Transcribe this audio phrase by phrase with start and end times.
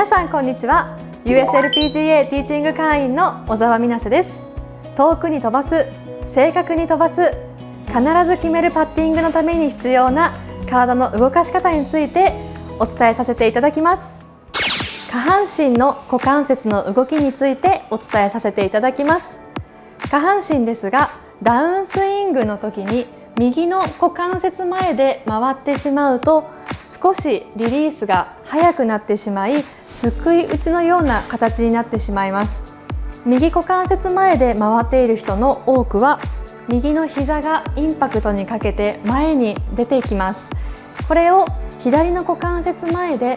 [0.00, 0.96] 皆さんこんにちは。
[1.26, 4.42] USLPGA ティーチング会員の小沢美奈瀬です。
[4.96, 5.84] 遠くに飛ばす
[6.24, 7.34] 正確に飛ばす
[7.86, 10.32] 必ず決めるパッティングのために必要な
[10.70, 12.32] 体の動かし方について
[12.78, 14.24] お伝えさせていただきます。
[15.10, 19.38] 下半身の股関節の動きについてお伝えさせていただきます。
[20.08, 21.10] 下半身ですが
[21.42, 23.04] ダウンスイングの時に
[23.38, 26.48] 右の股関節前で回ってしまうと
[26.90, 32.74] 少しリリースが早くなってしまいすくい打ちのような形になってしまいます。
[33.24, 36.18] 右股関節前で回っている人の多くは
[36.66, 40.50] 右の膝がインパクトにかけて前に出ていきます。
[41.06, 41.46] これを
[41.78, 43.36] 左の股関節前で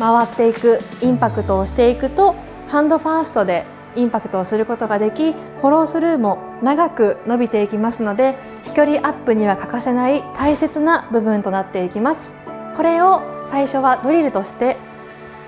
[0.00, 2.34] 回っていくインパクトをしていくと
[2.66, 12.34] ハンドファーストでインパクトをすることができフォロースルーも長く伸びていきますので飛距離アップには欠かせない大切な部分となっていきます。
[12.76, 14.76] これを最初はドリルとして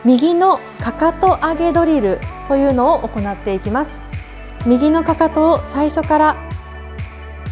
[0.04, 4.00] 右のかかと上げドリルというのを行っていきます。
[4.66, 6.36] 右のかかとを最初から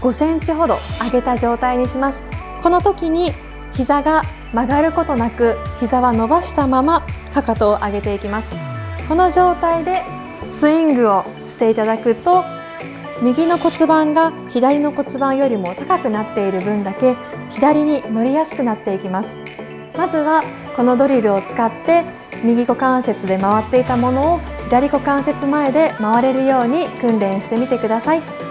[0.00, 2.24] 5センチほど上げた状態にします。
[2.62, 3.32] この時に
[3.74, 8.54] 膝が曲がることなく膝は伸ばしたままかかとを上げていきます。
[9.08, 10.02] この状態で
[10.48, 12.44] スイングをしていただくと
[13.22, 17.14] 右の骨盤が左の骨盤よりも高くなっている分だけ
[17.50, 19.38] 左に乗りやすくなっていきます。
[19.96, 20.42] まずは
[20.76, 22.04] このドリルを使って
[22.44, 28.45] 右股関節で回っていたものを左股関節前で回れるように訓練してみてください。